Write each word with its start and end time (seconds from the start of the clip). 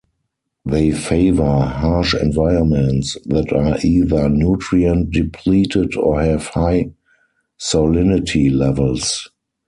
They 0.65 0.89
favour 0.89 1.59
harsh 1.61 2.15
environments 2.15 3.17
that 3.27 3.53
are 3.53 3.77
either 3.83 4.29
nutrient-depleted 4.29 5.95
or 5.95 6.19
have 6.23 6.47
high 6.47 6.93
salinity 7.59 8.51
levels. 8.51 9.29